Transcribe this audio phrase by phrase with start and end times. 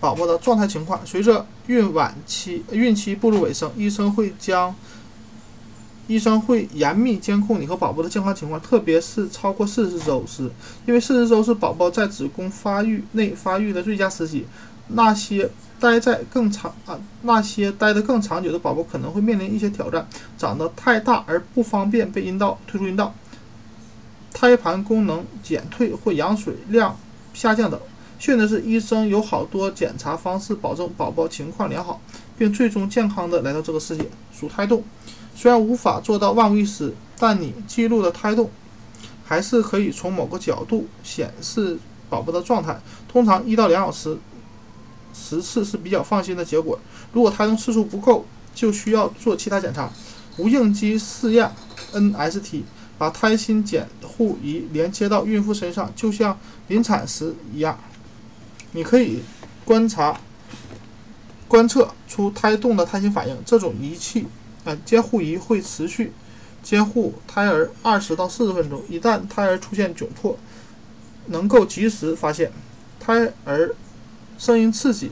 [0.00, 1.00] 宝宝的状态情况。
[1.04, 4.74] 随着孕晚期、孕期步入尾声，医生会将
[6.08, 10.50] 医生会严密监控你和宝宝的健康情况，特别是超过四十周时，
[10.86, 14.46] 因为四十周是宝宝在子宫发育内发育的最佳时期。
[14.92, 15.48] 那些
[15.78, 20.04] 待在更长啊，那些待得更长久的宝宝可能会面临一些挑战：
[20.36, 23.14] 长得太大而不方便被阴道推出阴道，
[24.32, 26.98] 胎盘功能减退或羊水量
[27.32, 27.78] 下降等。
[28.20, 31.98] 幸运的是，医生有好多检查方式保证宝宝情况良好，
[32.36, 34.04] 并最终健康的来到这个世界。
[34.30, 34.84] 数胎动。
[35.34, 38.50] 虽然无法做到万无一失，但你记录的胎动
[39.24, 41.78] 还是可以从某个角度显示
[42.10, 42.78] 宝宝的状态。
[43.08, 44.18] 通常一到两小时
[45.14, 46.78] 十次是比较放心的结果。
[47.14, 49.90] 如果胎动次数不够，就需要做其他检查。
[50.36, 51.50] 无应激试验
[51.94, 52.64] （NST）
[52.98, 57.78] 把胎心监护仪连接到孕妇身上，就像临产时一样。
[58.72, 59.20] 你可以
[59.64, 60.20] 观察、
[61.48, 63.36] 观测出胎动的胎心反应。
[63.44, 64.26] 这种仪器。
[64.62, 66.12] 呃，监护仪会持续
[66.62, 70.38] 监护胎儿二十到四十分钟，一旦胎儿出现窘迫，
[71.28, 72.52] 能够及时发现
[73.00, 73.74] 胎儿
[74.36, 75.10] 声音刺激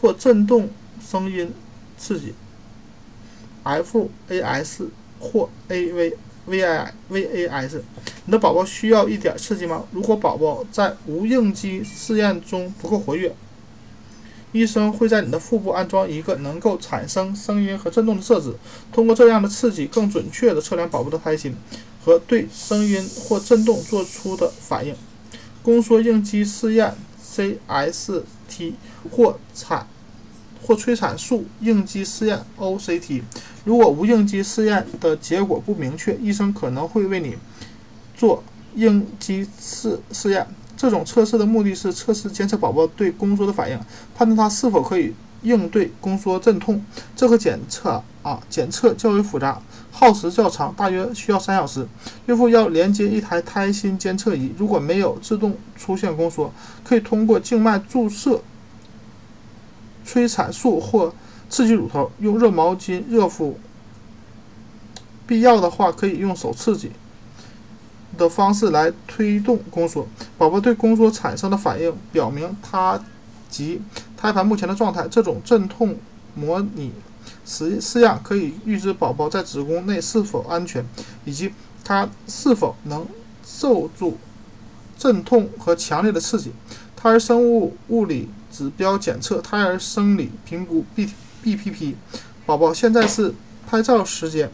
[0.00, 0.68] 或震动
[1.00, 1.52] 声音
[1.96, 2.34] 刺激
[3.62, 4.88] （FAS
[5.20, 6.14] 或 AV）
[6.48, 7.80] AVVIVAS）。
[8.24, 9.84] 你的宝宝需要一点刺激吗？
[9.92, 13.34] 如果宝宝在无应激试验中不够活跃。
[14.52, 18.54] 医生会在你的腹部安装一个能够产生声音和震动的设置，
[18.90, 21.54] 通过这样的刺激，更准确地测量宝宝的胎心
[22.02, 24.94] 和对声音或震动做出的反应。
[25.62, 28.72] 宫缩应激试验 （CST）
[29.10, 29.86] 或产
[30.66, 33.22] 或催产素应激试验 （OCT）。
[33.66, 37.36] 如果无应激试验的结果不明确，医生可能会为你
[38.16, 38.42] 做
[38.76, 40.46] 应激试试验。
[40.76, 43.76] 这种测试的目的是测试监测宝宝对宫缩的反应，
[44.14, 46.80] 判断他是否可以应对宫缩阵痛。
[47.16, 51.88] 这个检测啊，检测较为复杂，耗时较长，大约需要三小时。
[52.26, 56.52] 孕妇要连接一台胎心监测仪，如果没有自动出现宫缩，
[56.84, 58.42] 可以通过静脉注射
[60.04, 61.12] 催产素或
[61.48, 63.58] 刺激乳头，用热毛巾热敷。
[65.26, 66.92] 必要的话，可以用手刺激。
[68.16, 70.06] 的方式来推动宫缩，
[70.38, 72.98] 宝宝对宫缩产生的反应表明他
[73.50, 73.82] 及
[74.16, 75.06] 胎盘目前的状态。
[75.08, 75.96] 这种阵痛
[76.34, 76.92] 模拟
[77.44, 80.82] 实试样可以预知宝宝在子宫内是否安全，
[81.26, 81.52] 以及
[81.84, 83.06] 他是否能
[83.44, 84.16] 受住
[84.96, 86.52] 阵痛和强烈的刺激。
[86.94, 91.12] 胎儿生物物理指标检测，胎儿生理评估 B
[91.44, 91.94] BPP。
[92.44, 93.34] 宝宝现在是
[93.66, 94.50] 拍照时间。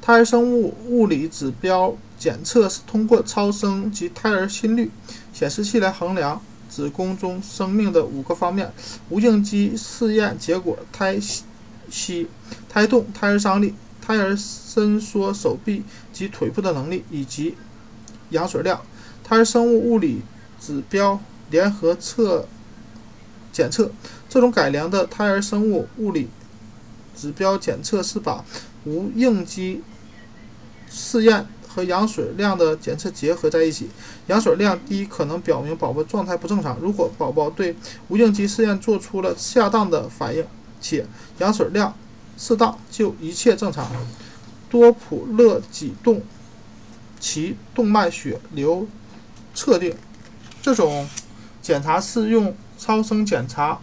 [0.00, 1.96] 胎儿生物物理指标。
[2.18, 4.90] 检测是通过超声及胎儿心率
[5.34, 8.72] 显示器来衡量子宫中生命的五个方面：
[9.10, 11.20] 无应激试验结果、胎
[11.90, 12.26] 息、
[12.70, 17.54] 胎动、胎儿张力、胎儿伸缩手臂及腿部的能力，以及
[18.30, 18.80] 羊水量。
[19.22, 20.22] 胎儿生物物理
[20.58, 22.48] 指标联合测
[23.56, 23.90] 检测，
[24.28, 26.28] 这种改良的胎儿生物物理
[27.16, 28.44] 指标检测是把
[28.84, 29.82] 无应激
[30.90, 31.46] 试验。
[31.66, 33.90] 和羊水量的检测结合在一起，
[34.28, 36.78] 羊水量低可能表明宝宝状态不正常。
[36.80, 37.76] 如果宝宝对
[38.08, 40.42] 无应激试验做出了恰当的反应，
[40.80, 41.06] 且
[41.36, 41.94] 羊水量
[42.38, 43.90] 适当，就一切正常。
[44.70, 46.22] 多普勒脊动
[47.20, 48.86] 脐动脉血流
[49.54, 49.94] 测定，
[50.62, 51.06] 这种
[51.60, 53.78] 检查是用超声检查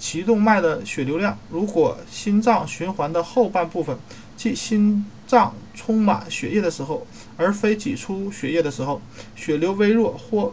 [0.00, 1.36] 脐动脉的血流量。
[1.50, 3.96] 如果心脏循环的后半部分，
[4.36, 9.00] 即心脏充满血液的时候，而非挤出血液的时候，
[9.34, 10.52] 血流微弱或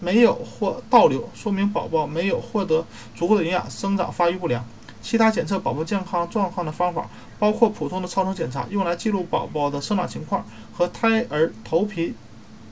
[0.00, 4.64] 没有或倒流，说明宝宝没有获得足够的营养，生长发育不良。
[5.02, 7.08] 其他检测宝宝健康状况的方法
[7.38, 12.14] 包括普通的超声检查，用来记录宝宝的生长情况，和胎儿头皮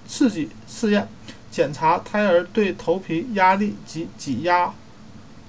[0.06, 1.08] 刺激试验，
[1.54, 4.75] 检查胎儿对头皮压力及挤压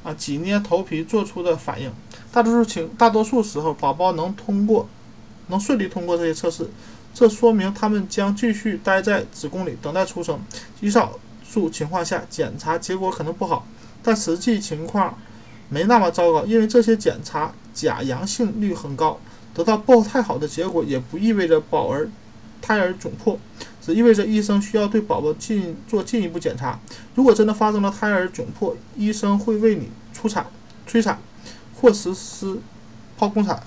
[0.03, 1.91] 啊挤捏头皮做出的反应。
[2.31, 4.87] 大多数情大多数时候，宝宝能通过
[5.47, 6.69] 能顺利通过这些测试。
[7.11, 10.39] 这说明他们将继续待在子宫里等待出生。
[10.79, 13.65] 极少数情况下，检查结果可能不好，
[14.03, 15.17] 但实际情况
[15.69, 19.19] 没那么糟糕，因为这些检查假阳性率很高。
[19.55, 22.07] 得到不太好的结果也不意味着宝儿
[22.61, 23.39] 胎儿窘迫，
[23.85, 26.79] 只意味着医生需要对宝宝进做进一步检查。
[27.13, 30.47] 如果真的发生了胎儿窘迫，医生会为你出产、
[30.87, 31.19] 催产
[31.75, 32.57] 或实施
[33.19, 33.61] 剖宫产。